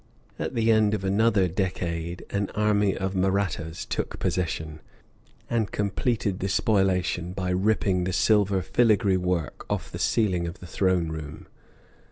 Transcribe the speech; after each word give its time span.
At 0.39 0.55
the 0.55 0.71
end 0.71 0.95
of 0.95 1.03
another 1.03 1.47
decade 1.47 2.25
an 2.31 2.49
army 2.55 2.97
of 2.97 3.13
Mahrattas 3.13 3.85
took 3.85 4.17
possession, 4.17 4.79
and 5.47 5.69
completed 5.71 6.39
the 6.39 6.49
spoilation 6.49 7.33
by 7.33 7.51
ripping 7.51 8.05
the 8.05 8.11
silver 8.13 8.63
filigree 8.63 9.17
work 9.17 9.63
off 9.69 9.91
the 9.91 9.99
ceiling 9.99 10.47
of 10.47 10.57
the 10.57 10.65
Throne 10.65 11.09
room. 11.09 11.45